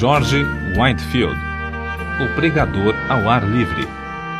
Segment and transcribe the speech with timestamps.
[0.00, 0.44] George
[0.78, 1.36] Whitefield,
[2.18, 3.86] O Pregador ao Ar Livre,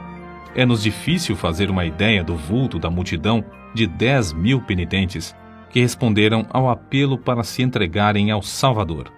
[0.55, 3.43] É-nos difícil fazer uma ideia do vulto da multidão
[3.75, 5.35] de 10 mil penitentes
[5.71, 9.13] que responderam ao apelo para se entregarem ao Salvador.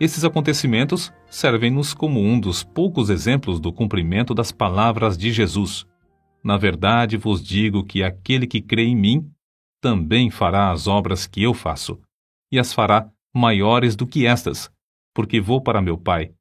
[0.00, 5.86] Esses acontecimentos servem-nos como um dos poucos exemplos do cumprimento das palavras de Jesus.
[6.42, 9.30] Na verdade vos digo que aquele que crê em mim
[9.80, 12.00] também fará as obras que eu faço,
[12.50, 14.70] e as fará maiores do que estas,
[15.14, 16.32] porque vou para meu Pai.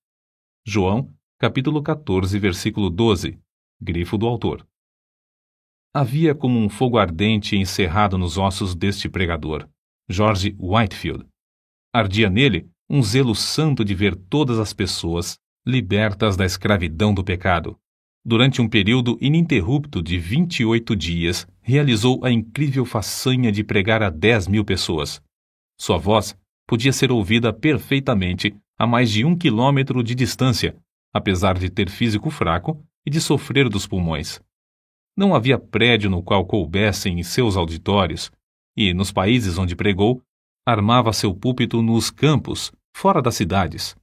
[0.65, 3.37] João, capítulo 14, versículo 12,
[3.81, 4.65] grifo do autor.
[5.95, 9.69] Havia como um fogo ardente encerrado nos ossos deste pregador,
[10.09, 11.23] George Whitefield.
[11.93, 17.77] Ardia nele um zelo santo de ver todas as pessoas libertas da escravidão do pecado.
[18.25, 24.47] Durante um período ininterrupto de 28 dias, realizou a incrível façanha de pregar a 10
[24.47, 25.21] mil pessoas.
[25.79, 26.35] Sua voz
[26.67, 30.75] podia ser ouvida perfeitamente a mais de um quilômetro de distância,
[31.13, 34.41] apesar de ter físico fraco e de sofrer dos pulmões.
[35.15, 38.31] Não havia prédio no qual coubessem em seus auditórios,
[38.75, 40.21] e, nos países onde pregou,
[40.65, 43.95] armava seu púlpito nos campos, fora das cidades.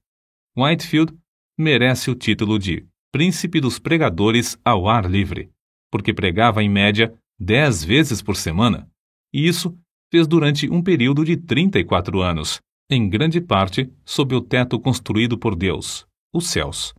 [0.56, 1.17] Whitefield
[1.58, 5.50] merece o título de Príncipe dos Pregadores ao Ar Livre,
[5.91, 8.89] porque pregava em média dez vezes por semana,
[9.33, 9.77] e isso
[10.12, 15.56] fez durante um período de 34 anos, em grande parte sob o teto construído por
[15.56, 16.95] Deus, os céus.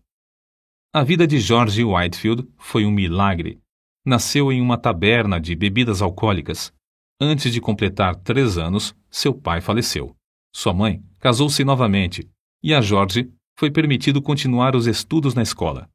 [0.94, 3.62] A vida de George Whitefield foi um milagre.
[4.06, 6.74] Nasceu em uma taberna de bebidas alcoólicas.
[7.20, 10.16] Antes de completar três anos, seu pai faleceu.
[10.54, 12.28] Sua mãe casou-se novamente
[12.64, 15.88] e a George foi permitido continuar os estudos na escola.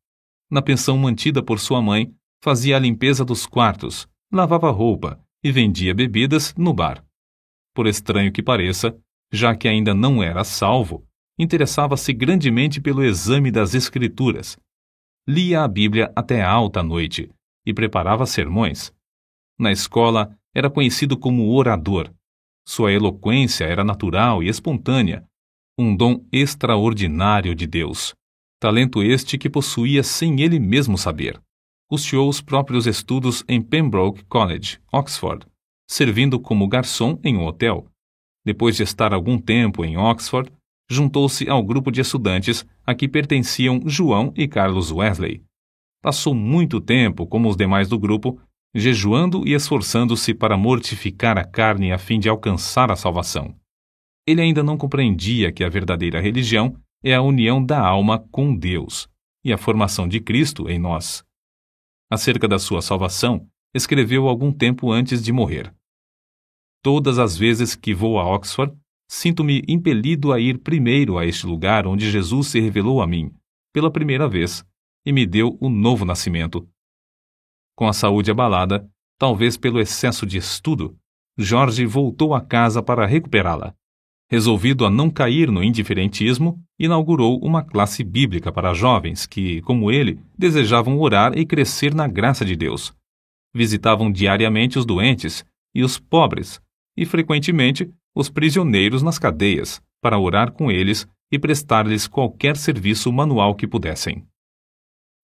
[0.49, 5.93] Na pensão mantida por sua mãe, fazia a limpeza dos quartos, lavava roupa e vendia
[5.93, 7.05] bebidas no bar.
[7.75, 8.97] Por estranho que pareça,
[9.33, 11.05] já que ainda não era salvo,
[11.37, 14.57] interessava-se grandemente pelo exame das Escrituras
[15.29, 17.29] lia a Bíblia até alta noite
[17.67, 18.93] e preparava sermões.
[19.59, 22.11] Na escola, era conhecido como orador.
[22.67, 25.25] Sua eloquência era natural e espontânea,
[25.79, 28.15] um dom extraordinário de Deus.
[28.59, 31.41] Talento este que possuía sem ele mesmo saber.
[31.89, 35.47] Custeou os próprios estudos em Pembroke College, Oxford,
[35.89, 37.87] servindo como garçom em um hotel.
[38.45, 40.51] Depois de estar algum tempo em Oxford,
[40.91, 45.43] juntou-se ao grupo de estudantes a que pertenciam João e Carlos Wesley.
[46.07, 48.41] Passou muito tempo, como os demais do grupo,
[48.73, 53.57] jejuando e esforçando-se para mortificar a carne a fim de alcançar a salvação.
[54.25, 59.09] Ele ainda não compreendia que a verdadeira religião é a união da alma com Deus
[59.45, 61.25] e a formação de Cristo em nós.
[62.09, 63.45] Acerca da sua salvação,
[63.75, 65.75] escreveu algum tempo antes de morrer.
[66.85, 68.73] Todas as vezes que vou a Oxford,
[69.11, 73.35] sinto-me impelido a ir primeiro a este lugar onde Jesus se revelou a mim,
[73.75, 74.65] pela primeira vez,
[75.07, 76.69] e me deu o novo nascimento.
[77.77, 80.99] Com a saúde abalada, talvez pelo excesso de estudo,
[81.39, 83.75] Jorge voltou a casa para recuperá-la.
[84.29, 90.19] Resolvido a não cair no indiferentismo, inaugurou uma classe bíblica para jovens que, como ele,
[90.37, 92.93] desejavam orar e crescer na graça de Deus.
[93.55, 96.61] Visitavam diariamente os doentes e os pobres,
[96.97, 103.55] e frequentemente os prisioneiros nas cadeias, para orar com eles e prestar-lhes qualquer serviço manual
[103.55, 104.27] que pudessem.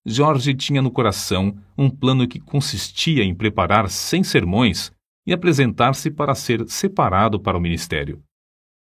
[0.05, 4.93] Jorge tinha no coração um plano que consistia em preparar cem sermões
[5.27, 8.23] e apresentar-se para ser separado para o ministério.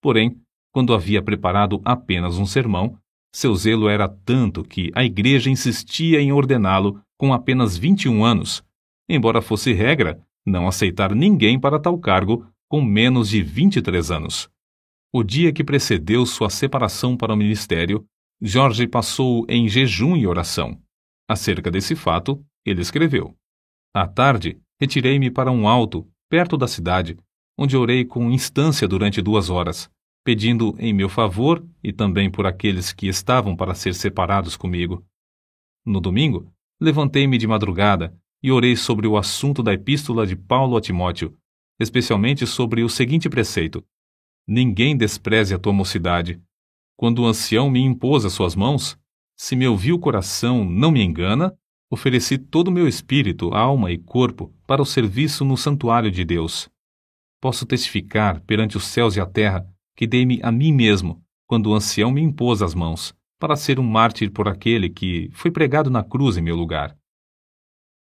[0.01, 0.37] Porém,
[0.73, 2.99] quando havia preparado apenas um sermão,
[3.33, 8.65] seu zelo era tanto que a igreja insistia em ordená-lo com apenas 21 anos,
[9.09, 14.51] embora fosse regra não aceitar ninguém para tal cargo com menos de 23 anos.
[15.13, 18.05] O dia que precedeu sua separação para o ministério,
[18.41, 20.81] Jorge passou em jejum e oração.
[21.29, 23.37] Acerca desse fato, ele escreveu:
[23.95, 27.17] À tarde, retirei-me para um alto, perto da cidade,
[27.59, 29.91] onde orei com instância durante duas horas,
[30.25, 35.05] pedindo em meu favor e também por aqueles que estavam para ser separados comigo.
[35.85, 40.81] No domingo, levantei-me de madrugada e orei sobre o assunto da epístola de Paulo a
[40.81, 41.37] Timóteo,
[41.79, 43.85] especialmente sobre o seguinte preceito:
[44.47, 46.41] Ninguém despreze a tua mocidade.
[46.97, 48.99] Quando o ancião me impôs as suas mãos,
[49.43, 51.53] se meu vil coração não me engana,
[51.91, 56.71] ofereci todo o meu espírito, alma e corpo para o serviço no santuário de Deus.
[57.41, 59.67] Posso testificar perante os céus e a terra
[59.97, 63.83] que dei-me a mim mesmo, quando o ancião me impôs as mãos, para ser um
[63.83, 66.97] mártir por aquele que foi pregado na cruz em meu lugar.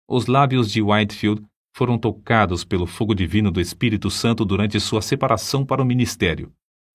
[0.07, 1.43] Os lábios de Whitefield
[1.75, 6.53] foram tocados pelo fogo divino do Espírito Santo durante sua separação para o ministério.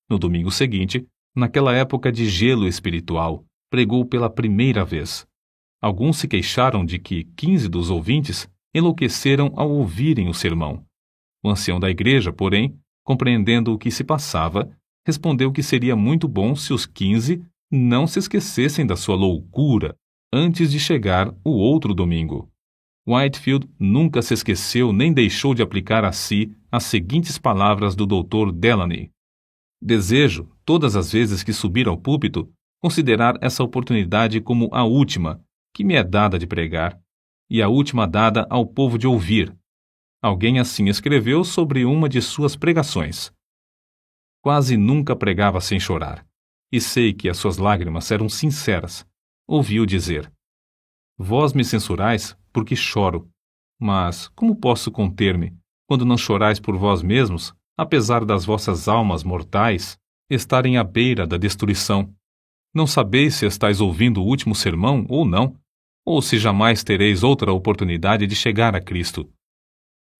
[0.07, 1.03] No domingo seguinte,
[1.35, 3.43] naquela época de gelo espiritual,
[3.75, 5.27] pregou pela primeira vez.
[5.81, 10.85] Alguns se queixaram de que quinze dos ouvintes enlouqueceram ao ouvirem o sermão.
[11.43, 14.71] O ancião da igreja, porém, compreendendo o que se passava,
[15.05, 19.93] respondeu que seria muito bom se os quinze não se esquecessem da sua loucura
[20.31, 22.49] antes de chegar o outro domingo.
[23.05, 28.53] Whitefield nunca se esqueceu nem deixou de aplicar a si as seguintes palavras do Dr.
[28.53, 29.11] Delaney:
[29.81, 32.49] Desejo, todas as vezes que subir ao púlpito,
[32.85, 35.43] considerar essa oportunidade como a última
[35.73, 37.01] que me é dada de pregar
[37.49, 39.57] e a última dada ao povo de ouvir.
[40.21, 43.33] Alguém assim escreveu sobre uma de suas pregações.
[44.39, 46.23] Quase nunca pregava sem chorar,
[46.71, 49.03] e sei que as suas lágrimas eram sinceras.
[49.47, 50.31] Ouviu dizer:
[51.17, 53.27] Vós me censurais porque choro.
[53.81, 59.97] Mas como posso conter-me quando não chorais por vós mesmos, apesar das vossas almas mortais
[60.29, 62.13] estarem à beira da destruição?
[62.75, 65.55] Não sabeis se estáis ouvindo o último sermão ou não,
[66.05, 69.29] ou se jamais tereis outra oportunidade de chegar a Cristo.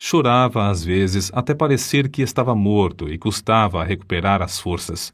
[0.01, 5.13] Chorava às vezes até parecer que estava morto e custava a recuperar as forças.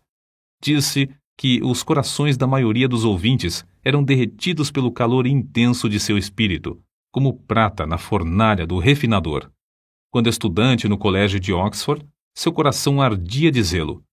[0.62, 6.20] Disse que os corações da maioria dos ouvintes eram derretidos pelo calor intenso de seu
[6.20, 6.80] espírito,
[7.12, 9.50] como prata na fornalha do refinador.
[10.12, 12.06] Quando estudante no colégio de Oxford,
[12.36, 14.04] seu coração ardia de zelo.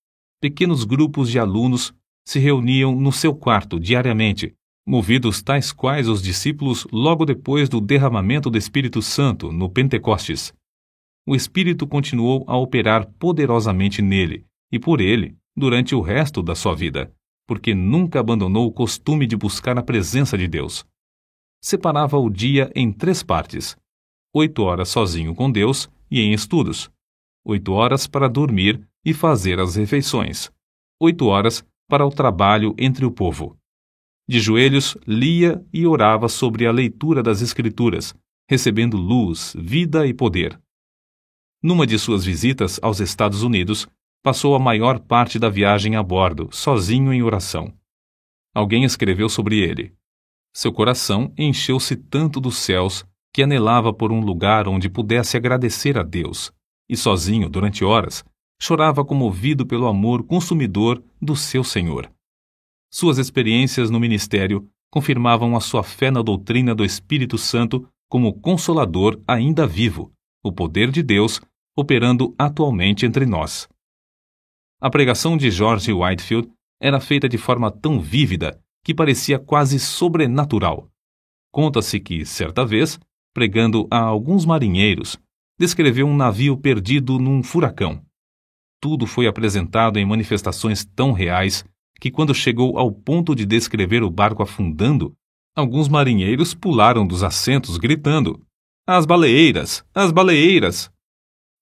[0.41, 1.93] Pequenos grupos de alunos
[2.29, 4.55] se reuniam no seu quarto diariamente
[4.87, 10.53] movidos tais quais os discípulos logo depois do derramamento do Espírito Santo no Pentecostes.
[11.27, 16.75] O Espírito continuou a operar poderosamente nele e por ele durante o resto da sua
[16.75, 17.11] vida,
[17.47, 20.85] porque nunca abandonou o costume de buscar a presença de Deus.
[21.63, 23.75] Separava o dia em três partes:
[24.35, 26.91] oito horas sozinho com Deus e em estudos,
[27.43, 30.51] oito horas para dormir e fazer as refeições,
[31.01, 33.59] oito horas para o trabalho entre o povo.
[34.29, 38.15] De joelhos, lia e orava sobre a leitura das Escrituras,
[38.49, 40.61] recebendo luz, vida e poder.
[41.63, 43.89] Numa de suas visitas aos Estados Unidos,
[44.23, 47.73] passou a maior parte da viagem a bordo, sozinho em oração.
[48.55, 49.95] Alguém escreveu sobre ele.
[50.55, 56.03] Seu coração encheu-se tanto dos céus que anelava por um lugar onde pudesse agradecer a
[56.03, 56.53] Deus,
[56.89, 58.25] e sozinho, durante horas,
[58.61, 62.11] chorava comovido pelo amor consumidor do seu Senhor.
[62.91, 69.21] Suas experiências no ministério confirmavam a sua fé na doutrina do Espírito Santo como consolador
[69.27, 70.13] ainda vivo,
[70.43, 71.41] o poder de Deus
[71.77, 73.69] operando atualmente entre nós.
[74.81, 76.51] A pregação de George Whitefield
[76.81, 80.89] era feita de forma tão vívida que parecia quase sobrenatural.
[81.53, 82.99] Conta-se que, certa vez,
[83.35, 85.19] pregando a alguns marinheiros,
[85.59, 88.03] descreveu um navio perdido num furacão.
[88.81, 91.65] Tudo foi apresentado em manifestações tão reais
[92.01, 95.13] que, quando chegou ao ponto de descrever o barco afundando,
[95.57, 98.41] alguns marinheiros pularam dos assentos gritando:
[98.87, 99.85] As baleeiras!
[99.95, 100.91] As baleeiras!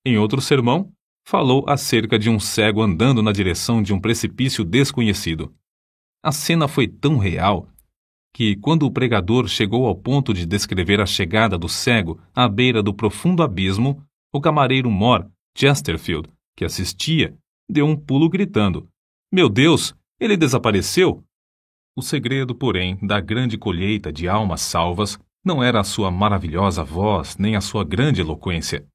[0.05, 0.93] Em outro sermão,
[1.27, 5.53] falou acerca de um cego andando na direção de um precipício desconhecido.
[6.23, 7.69] A cena foi tão real
[8.33, 12.83] que, quando o pregador chegou ao ponto de descrever a chegada do cego à beira
[12.83, 17.37] do profundo abismo, o camareiro Mor Chesterfield, que assistia,
[17.69, 18.89] deu um pulo gritando:
[19.33, 21.23] Meu Deus, ele desapareceu?
[21.95, 27.37] O segredo, porém, da grande colheita de almas salvas não era a sua maravilhosa voz
[27.37, 28.87] nem a sua grande eloquência.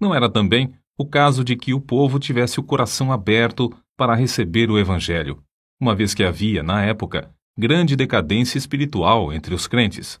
[0.00, 4.70] Não era também o caso de que o povo tivesse o coração aberto para receber
[4.70, 5.42] o Evangelho,
[5.80, 10.20] uma vez que havia, na época, grande decadência espiritual entre os crentes.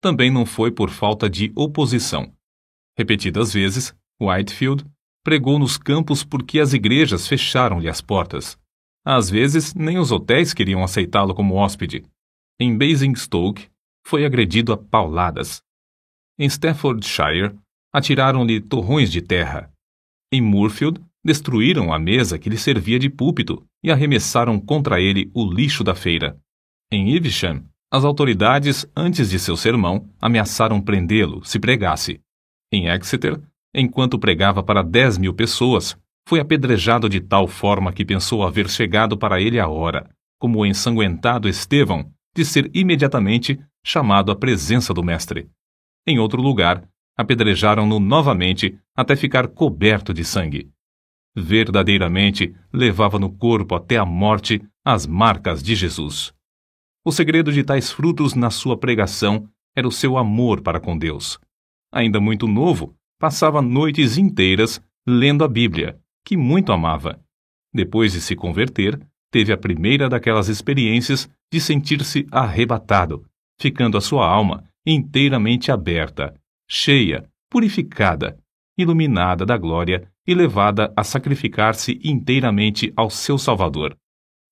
[0.00, 2.32] Também não foi por falta de oposição.
[2.96, 4.84] Repetidas vezes, Whitefield
[5.28, 8.58] pregou nos campos porque as igrejas fecharam-lhe as portas.
[9.04, 12.02] Às vezes, nem os hotéis queriam aceitá-lo como hóspede.
[12.58, 13.68] Em Basingstoke,
[14.06, 15.60] foi agredido a pauladas.
[16.38, 17.54] Em Staffordshire,
[17.92, 19.70] atiraram-lhe torrões de terra.
[20.32, 25.44] Em Moorfield, destruíram a mesa que lhe servia de púlpito e arremessaram contra ele o
[25.44, 26.40] lixo da feira.
[26.90, 32.18] Em Evesham, as autoridades, antes de seu sermão, ameaçaram prendê-lo se pregasse.
[32.72, 33.38] Em Exeter,
[33.74, 35.96] enquanto pregava para dez mil pessoas,
[36.28, 40.66] foi apedrejado de tal forma que pensou haver chegado para ele a hora, como o
[40.66, 45.48] ensanguentado Estevão, de ser imediatamente chamado à presença do Mestre.
[46.06, 50.70] Em outro lugar, apedrejaram-no novamente até ficar coberto de sangue.
[51.34, 56.32] Verdadeiramente levava no corpo até a morte as marcas de Jesus.
[57.04, 61.38] O segredo de tais frutos na sua pregação era o seu amor para com Deus.
[61.92, 67.20] Ainda muito novo, passava noites inteiras lendo a Bíblia, que muito amava.
[67.72, 73.24] Depois de se converter, teve a primeira daquelas experiências de sentir-se arrebatado,
[73.60, 76.34] ficando a sua alma inteiramente aberta,
[76.68, 78.38] cheia, purificada,
[78.76, 83.96] iluminada da glória e levada a sacrificar-se inteiramente ao seu Salvador.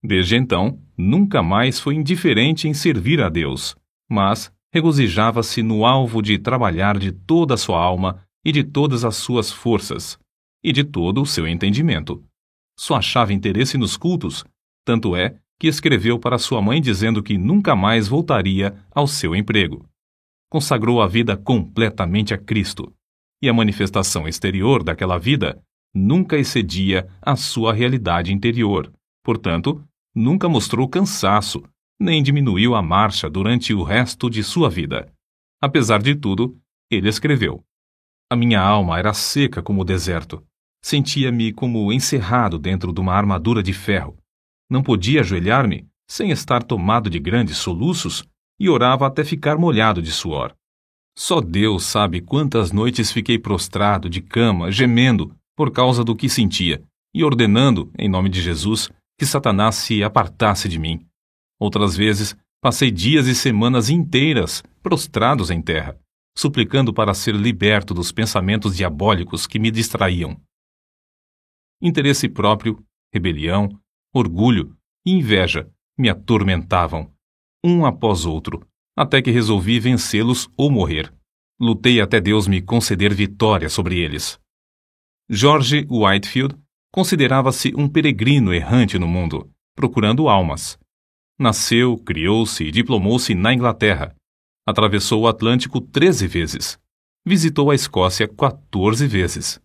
[0.03, 3.77] Desde então, nunca mais foi indiferente em servir a Deus,
[4.09, 9.17] mas regozijava-se no alvo de trabalhar de toda a sua alma e de todas as
[9.17, 10.17] suas forças,
[10.63, 12.23] e de todo o seu entendimento.
[12.79, 14.45] Só achava interesse nos cultos,
[14.85, 19.85] tanto é que escreveu para sua mãe dizendo que nunca mais voltaria ao seu emprego.
[20.49, 22.95] Consagrou a vida completamente a Cristo,
[23.43, 25.61] e a manifestação exterior daquela vida
[25.93, 28.93] nunca excedia a sua realidade interior.
[29.25, 29.85] Portanto,
[30.15, 31.65] nunca mostrou cansaço,
[31.99, 35.13] nem diminuiu a marcha durante o resto de sua vida.
[35.61, 36.57] Apesar de tudo,
[36.89, 37.65] ele escreveu:
[38.29, 40.43] A minha alma era seca como o deserto.
[40.83, 44.17] Sentia-me como encerrado dentro de uma armadura de ferro.
[44.69, 48.25] Não podia ajoelhar-me sem estar tomado de grandes soluços
[48.59, 50.55] e orava até ficar molhado de suor.
[51.17, 56.83] Só Deus sabe quantas noites fiquei prostrado de cama, gemendo por causa do que sentia
[57.15, 61.07] e ordenando, em nome de Jesus, que Satanás se apartasse de mim.
[61.59, 65.99] Outras vezes, passei dias e semanas inteiras prostrados em terra,
[66.37, 70.41] suplicando para ser liberto dos pensamentos diabólicos que me distraíam.
[71.81, 73.69] Interesse próprio, rebelião,
[74.15, 77.11] orgulho e inveja me atormentavam,
[77.65, 78.67] um após outro,
[78.97, 81.13] até que resolvi vencê-los ou morrer.
[81.61, 84.39] Lutei até Deus me conceder vitória sobre eles.
[85.29, 86.57] George Whitefield
[86.93, 90.79] considerava-se um peregrino errante no mundo, procurando almas.
[91.39, 94.16] Nasceu, criou-se e diplomou-se na Inglaterra.
[94.69, 96.77] Atravessou o Atlântico 13 vezes.
[97.25, 99.61] Visitou a Escócia 14 vezes.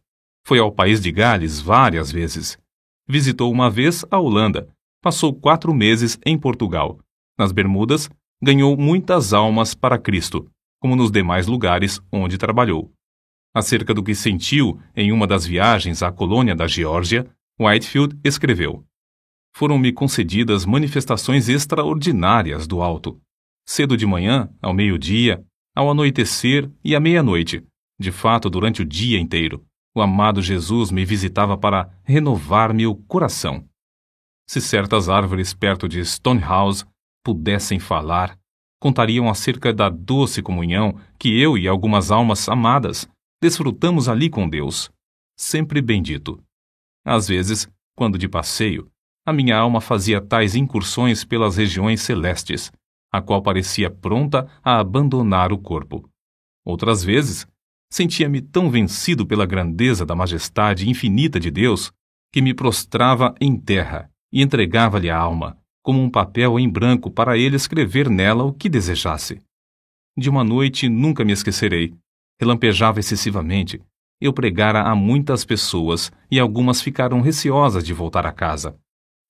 [0.45, 2.55] Foi ao país de Gales várias vezes.
[3.09, 4.69] Visitou uma vez a Holanda.
[5.01, 6.99] Passou quatro meses em Portugal.
[7.35, 10.47] Nas Bermudas, ganhou muitas almas para Cristo,
[10.79, 12.93] como nos demais lugares onde trabalhou.
[13.55, 17.27] Acerca do que sentiu em uma das viagens à colônia da Geórgia,
[17.59, 18.85] Whitefield escreveu:
[19.55, 23.19] Foram-me concedidas manifestações extraordinárias do alto.
[23.73, 25.41] Cedo de manhã, ao meio-dia,
[25.73, 27.65] ao anoitecer e à meia-noite,
[27.97, 33.65] de fato durante o dia inteiro, o amado Jesus me visitava para renovar-me o coração.
[34.45, 36.83] Se certas árvores perto de Stonehouse
[37.23, 38.37] pudessem falar,
[38.77, 43.07] contariam acerca da doce comunhão que eu e algumas almas amadas
[43.41, 44.91] desfrutamos ali com Deus,
[45.39, 46.43] sempre bendito.
[47.05, 48.91] Às vezes, quando de passeio,
[49.25, 52.69] a minha alma fazia tais incursões pelas regiões celestes,
[53.11, 56.09] a qual parecia pronta a abandonar o corpo.
[56.65, 57.45] Outras vezes,
[57.91, 61.91] sentia-me tão vencido pela grandeza da majestade infinita de Deus
[62.31, 67.37] que me prostrava em terra e entregava-lhe a alma, como um papel em branco para
[67.37, 69.41] ele escrever nela o que desejasse.
[70.17, 71.93] De uma noite nunca me esquecerei,
[72.39, 73.81] relampejava excessivamente.
[74.21, 78.77] Eu pregara a muitas pessoas e algumas ficaram receosas de voltar a casa.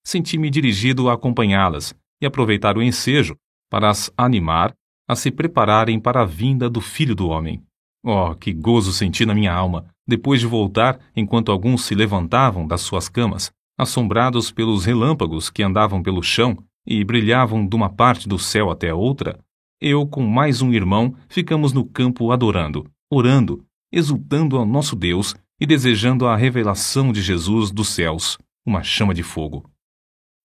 [0.05, 3.35] Senti-me dirigido a acompanhá-las e aproveitar o ensejo
[3.71, 4.73] para as animar
[5.07, 7.63] a se prepararem para a vinda do Filho do Homem.
[8.05, 12.81] Oh, que gozo senti na minha alma, depois de voltar enquanto alguns se levantavam das
[12.81, 18.37] suas camas, assombrados pelos relâmpagos que andavam pelo chão e brilhavam de uma parte do
[18.37, 19.39] céu até a outra,
[19.79, 25.65] eu com mais um irmão ficamos no campo adorando orando, exultando ao nosso Deus e
[25.65, 29.69] desejando a revelação de Jesus dos céus, uma chama de fogo.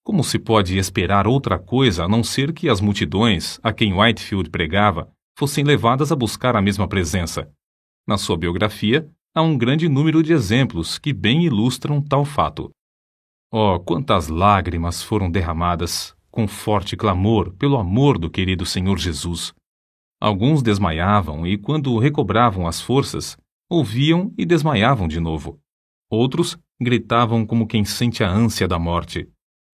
[0.06, 4.50] Como se pode esperar outra coisa a não ser que as multidões a quem Whitefield
[4.50, 7.50] pregava fossem levadas a buscar a mesma presença?
[8.06, 12.70] Na sua biografia, há um grande número de exemplos que bem ilustram tal fato.
[13.52, 19.52] Oh, quantas lágrimas foram derramadas, com forte clamor, pelo amor do querido Senhor Jesus!
[20.20, 23.36] Alguns desmaiavam e, quando recobravam as forças,
[23.68, 25.58] ouviam e desmaiavam de novo.
[26.08, 29.28] Outros gritavam como quem sente a ânsia da morte.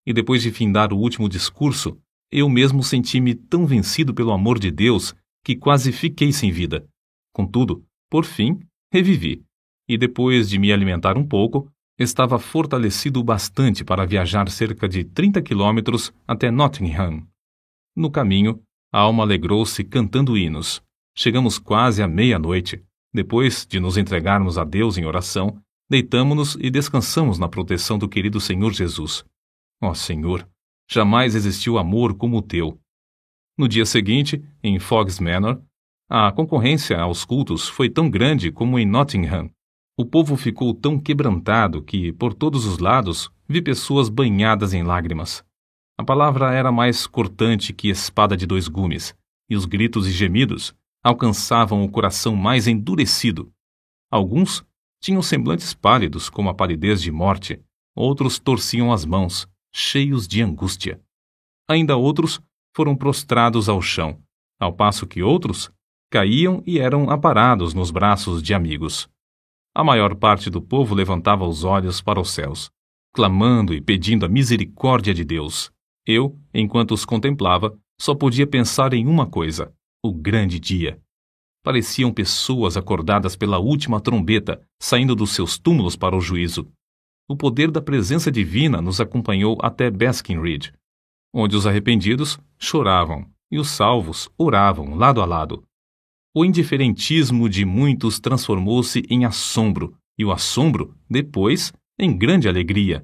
[0.07, 1.99] E depois de findar o último discurso,
[2.31, 6.87] eu mesmo senti-me tão vencido pelo amor de Deus que quase fiquei sem vida.
[7.33, 8.59] Contudo, por fim,
[8.93, 9.43] revivi.
[9.89, 15.43] E depois de me alimentar um pouco, estava fortalecido bastante para viajar cerca de 30
[15.43, 17.27] quilômetros até Nottingham.
[17.95, 20.83] No caminho, a alma alegrou-se cantando hinos.
[21.17, 22.83] Chegamos quase à meia-noite.
[23.13, 25.59] Depois de nos entregarmos a Deus em oração,
[25.91, 29.25] deitamo-nos e descansamos na proteção do querido Senhor Jesus.
[29.83, 30.49] Ó oh, Senhor,
[30.89, 32.81] jamais existiu amor como o teu.
[33.59, 35.61] No dia seguinte, em Fogg's Manor,
[36.09, 39.51] a concorrência aos cultos foi tão grande como em Nottingham.
[39.99, 45.45] O povo ficou tão quebrantado que, por todos os lados, vi pessoas banhadas em lágrimas.
[45.99, 49.17] A palavra era mais cortante que espada de dois gumes,
[49.51, 50.73] e os gritos e gemidos
[51.03, 53.53] alcançavam o coração mais endurecido.
[54.09, 54.65] Alguns
[55.01, 57.61] tinham semblantes pálidos como a palidez de morte,
[57.97, 61.01] outros torciam as mãos, cheios de angústia.
[61.69, 62.41] Ainda outros
[62.75, 64.23] foram prostrados ao chão,
[64.61, 65.71] ao passo que outros
[66.11, 69.09] caíam e eram aparados nos braços de amigos.
[69.75, 72.71] A maior parte do povo levantava os olhos para os céus,
[73.15, 75.73] clamando e pedindo a misericórdia de Deus.
[76.07, 79.73] Eu, enquanto os contemplava, só podia pensar em uma coisa:
[80.05, 81.01] o grande dia.
[81.65, 86.71] Pareciam pessoas acordadas pela última trombeta, saindo dos seus túmulos para o juízo.
[87.33, 90.71] O poder da presença divina nos acompanhou até Baskin Ridge,
[91.35, 95.65] onde os arrependidos choravam e os salvos oravam lado a lado.
[96.37, 103.03] O indiferentismo de muitos transformou-se em assombro, e o assombro, depois, em grande alegria.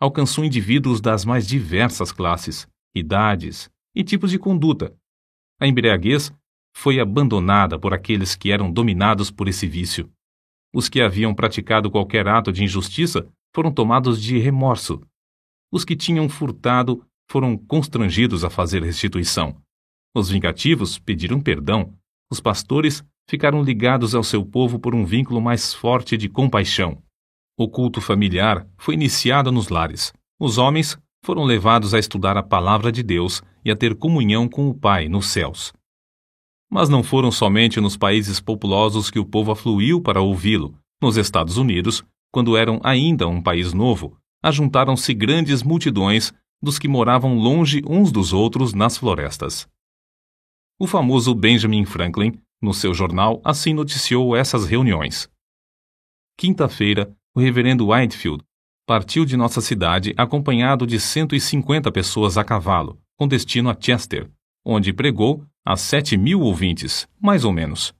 [0.00, 4.96] Alcançou indivíduos das mais diversas classes, idades e tipos de conduta,
[5.60, 6.32] a embriaguez
[6.74, 10.10] foi abandonada por aqueles que eram dominados por esse vício.
[10.74, 15.00] Os que haviam praticado qualquer ato de injustiça foram tomados de remorso.
[15.72, 19.56] Os que tinham furtado foram constrangidos a fazer restituição.
[20.14, 21.94] Os vingativos pediram perdão.
[22.30, 27.02] Os pastores ficaram ligados ao seu povo por um vínculo mais forte de compaixão.
[27.58, 30.12] O culto familiar foi iniciado nos lares.
[30.38, 34.68] Os homens foram levados a estudar a palavra de Deus e a ter comunhão com
[34.68, 35.72] o Pai nos céus.
[36.70, 40.78] Mas não foram somente nos países populosos que o povo afluiu para ouvi-lo.
[41.00, 42.04] Nos Estados Unidos,
[42.36, 48.34] quando eram ainda um país novo, ajuntaram-se grandes multidões dos que moravam longe uns dos
[48.34, 49.66] outros nas florestas.
[50.78, 55.30] O famoso Benjamin Franklin, no seu jornal, assim noticiou essas reuniões.
[56.36, 58.44] Quinta-feira, o reverendo Whitefield
[58.86, 64.30] partiu de nossa cidade acompanhado de 150 pessoas a cavalo, com destino a Chester,
[64.62, 67.94] onde pregou a 7 mil ouvintes, mais ou menos.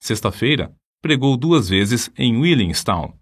[0.00, 3.12] Sexta-feira, pregou duas vezes em Willingstown,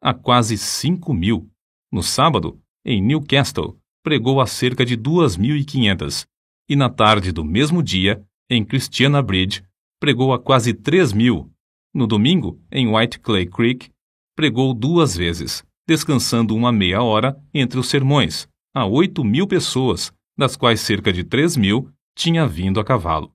[0.00, 1.50] a quase 5 mil.
[1.90, 6.26] No sábado, em Newcastle, pregou a cerca de 2.500.
[6.68, 9.62] E na tarde do mesmo dia, em Christiana Bridge,
[10.00, 11.50] pregou a quase 3 mil.
[11.94, 13.90] No domingo, em White Clay Creek,
[14.36, 20.54] pregou duas vezes, descansando uma meia hora entre os sermões, a oito mil pessoas, das
[20.54, 23.32] quais cerca de três mil tinha vindo a cavalo.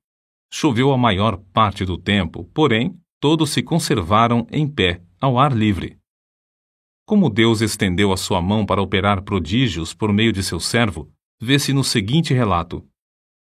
[0.52, 5.98] Choveu a maior parte do tempo, porém, todos se conservaram em pé, ao ar livre.
[7.06, 11.74] Como Deus estendeu a sua mão para operar prodígios por meio de seu servo, vê-se
[11.74, 12.88] no seguinte relato.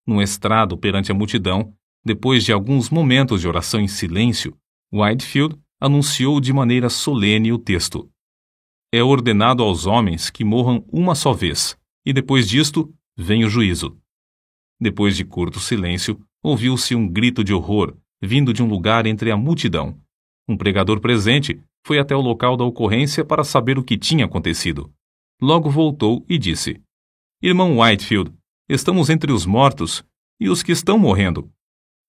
[0.06, 1.74] Num estrado perante a multidão,
[2.06, 4.56] depois de alguns momentos de oração em silêncio,
[4.94, 8.10] Whitefield anunciou de maneira solene o texto:
[8.92, 13.96] é ordenado aos homens que morram uma só vez, e depois disto vem o juízo.
[14.80, 19.38] Depois de curto silêncio, ouviu-se um grito de horror, vindo de um lugar entre a
[19.38, 20.00] multidão.
[20.50, 24.92] Um pregador presente foi até o local da ocorrência para saber o que tinha acontecido.
[25.42, 26.82] Logo voltou e disse:
[27.42, 28.34] Irmão Whitefield,
[28.68, 30.04] estamos entre os mortos
[30.40, 31.50] e os que estão morrendo.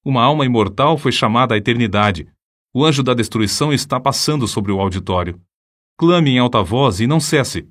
[0.05, 2.27] Uma alma imortal foi chamada à eternidade.
[2.75, 5.41] O anjo da destruição está passando sobre o auditório
[6.01, 7.69] clame em alta voz e não cesse.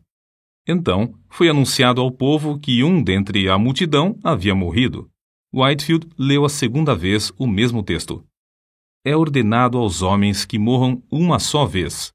[0.67, 5.09] Então foi anunciado ao povo que um dentre a multidão havia morrido.
[5.51, 8.23] Whitefield leu a segunda vez o mesmo texto.
[9.05, 12.11] É ordenado aos homens que morram uma só vez.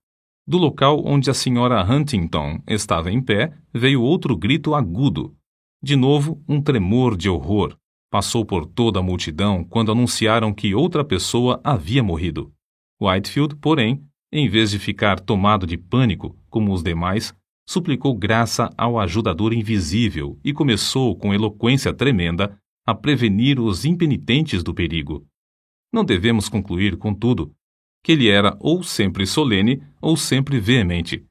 [0.47, 5.35] Do local onde a senhora Huntington estava em pé, veio outro grito agudo.
[5.83, 7.75] De novo, um tremor de horror.
[8.11, 12.53] Passou por toda a multidão quando anunciaram que outra pessoa havia morrido.
[13.01, 17.35] Whitefield, porém, em vez de ficar tomado de pânico, como os demais,
[17.67, 24.75] suplicou graça ao ajudador invisível e começou, com eloquência tremenda, a prevenir os impenitentes do
[24.75, 25.27] perigo.
[25.95, 27.55] Não devemos concluir, contudo,
[28.03, 31.25] que ele era ou sempre solene ou sempre veemente.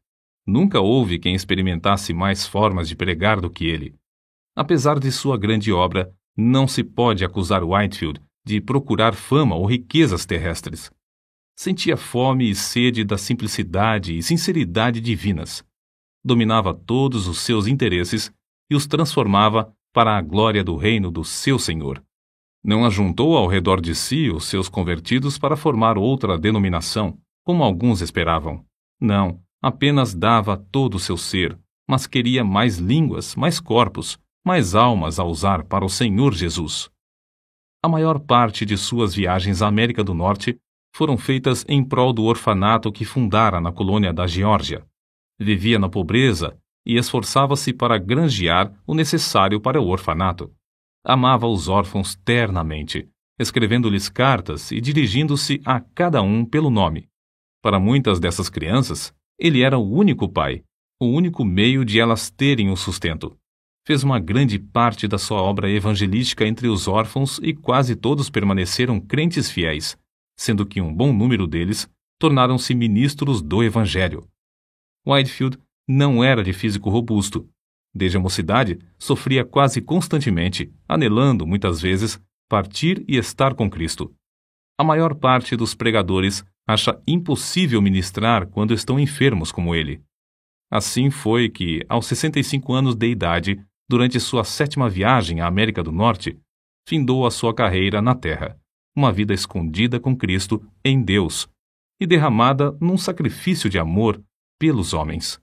[0.47, 3.93] Nunca houve quem experimentasse mais formas de pregar do que ele.
[4.55, 10.25] Apesar de sua grande obra, não se pode acusar Whitefield de procurar fama ou riquezas
[10.25, 10.89] terrestres.
[11.57, 15.61] Sentia fome e sede da simplicidade e sinceridade divinas.
[16.23, 18.31] Dominava todos os seus interesses
[18.71, 22.01] e os transformava para a glória do reino do seu Senhor.
[22.63, 27.99] Não ajuntou ao redor de si os seus convertidos para formar outra denominação, como alguns
[27.99, 28.63] esperavam.
[29.01, 35.19] Não, apenas dava todo o seu ser, mas queria mais línguas, mais corpos, mais almas
[35.19, 36.89] a usar para o Senhor Jesus.
[37.83, 40.57] A maior parte de suas viagens à América do Norte
[40.95, 44.85] foram feitas em prol do orfanato que fundara na colônia da Geórgia.
[45.37, 50.53] Vivia na pobreza e esforçava-se para granjear o necessário para o orfanato.
[51.05, 57.09] Amava os órfãos ternamente, escrevendo-lhes cartas e dirigindo-se a cada um pelo nome.
[57.61, 60.63] Para muitas dessas crianças, ele era o único pai,
[61.01, 63.37] o único meio de elas terem o sustento.
[63.85, 68.99] Fez uma grande parte da sua obra evangelística entre os órfãos e quase todos permaneceram
[68.99, 69.97] crentes fiéis,
[70.37, 74.25] sendo que um bom número deles tornaram-se ministros do Evangelho.
[75.05, 77.49] Whitefield não era de físico robusto.
[77.93, 84.13] Desde a mocidade, sofria quase constantemente, anelando, muitas vezes, partir e estar com Cristo.
[84.79, 90.01] A maior parte dos pregadores acha impossível ministrar quando estão enfermos como ele.
[90.71, 95.91] Assim foi que, aos 65 anos de idade, durante sua sétima viagem à América do
[95.91, 96.39] Norte,
[96.87, 98.57] findou a sua carreira na Terra,
[98.95, 101.47] uma vida escondida com Cristo em Deus
[101.99, 104.21] e derramada num sacrifício de amor
[104.59, 105.39] pelos homens.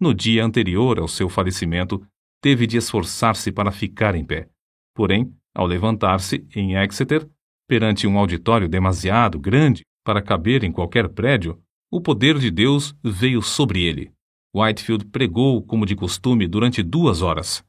[0.00, 2.04] No dia anterior ao seu falecimento,
[2.42, 4.48] teve de esforçar-se para ficar em pé.
[4.94, 7.28] Porém, ao levantar-se em Exeter,
[7.68, 11.58] perante um auditório demasiado grande para caber em qualquer prédio,
[11.90, 14.12] o poder de Deus veio sobre ele.
[14.54, 17.64] Whitefield pregou como de costume durante duas horas.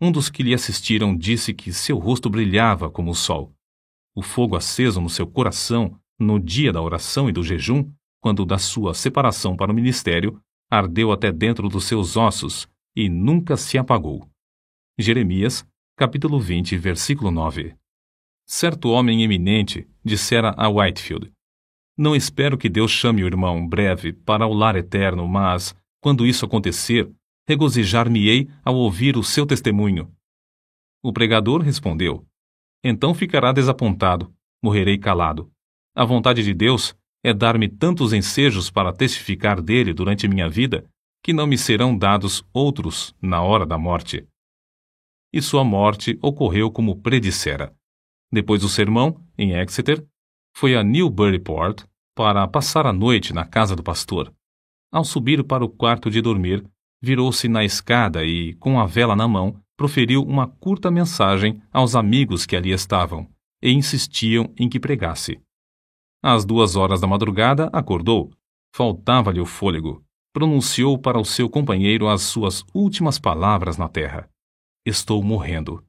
[0.00, 3.54] Um dos que lhe assistiram disse que seu rosto brilhava como o sol.
[4.14, 7.90] O fogo aceso no seu coração no dia da oração e do jejum,
[8.20, 13.56] quando da sua separação para o ministério, ardeu até dentro dos seus ossos e nunca
[13.56, 14.30] se apagou.
[14.96, 17.74] Jeremias, capítulo 20, versículo 9.
[18.46, 21.32] Certo homem eminente dissera a Whitefield:
[21.96, 26.44] Não espero que Deus chame o irmão breve para o lar eterno, mas, quando isso
[26.44, 27.10] acontecer,
[27.48, 30.12] regozijar-me-ei ao ouvir o seu testemunho.
[31.02, 32.26] O pregador respondeu:
[32.84, 35.50] Então ficará desapontado, morrerei calado.
[35.94, 40.84] A vontade de Deus é dar-me tantos ensejos para testificar dele durante minha vida,
[41.22, 44.26] que não me serão dados outros na hora da morte.
[45.32, 47.74] E sua morte ocorreu como predissera.
[48.32, 50.04] Depois do sermão, em Exeter,
[50.56, 51.84] foi a Newburyport
[52.16, 54.32] para passar a noite na casa do pastor.
[54.92, 56.64] Ao subir para o quarto de dormir,
[57.02, 62.44] virou-se na escada e, com a vela na mão, proferiu uma curta mensagem aos amigos
[62.44, 63.28] que ali estavam
[63.62, 65.40] e insistiam em que pregasse.
[66.22, 68.30] Às duas horas da madrugada, acordou.
[68.74, 70.04] Faltava-lhe o fôlego.
[70.32, 74.28] Pronunciou para o seu companheiro as suas últimas palavras na terra:
[74.86, 75.82] Estou morrendo.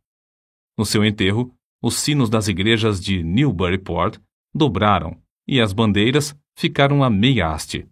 [0.77, 4.19] No seu enterro, os sinos das igrejas de Newburyport
[4.53, 7.87] dobraram e as bandeiras ficaram a meia haste.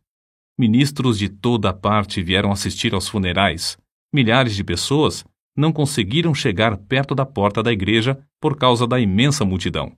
[0.57, 3.77] Ministros de toda parte vieram assistir aos funerais.
[4.13, 5.25] Milhares de pessoas
[5.55, 9.95] não conseguiram chegar perto da porta da igreja por causa da imensa multidão.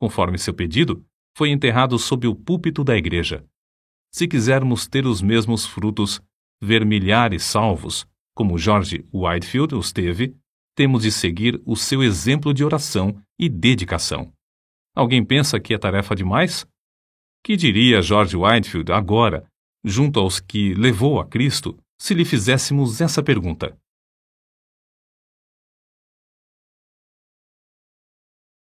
[0.00, 1.04] Conforme seu pedido,
[1.36, 3.44] foi enterrado sob o púlpito da igreja.
[4.12, 6.22] Se quisermos ter os mesmos frutos,
[6.62, 10.36] ver milhares salvos, como George Whitefield os teve,
[10.76, 14.32] temos de seguir o seu exemplo de oração e dedicação.
[14.94, 16.66] Alguém pensa que é tarefa demais?
[17.44, 19.46] Que diria George Whitefield agora,
[19.84, 23.76] junto aos que levou a Cristo, se lhe fizéssemos essa pergunta?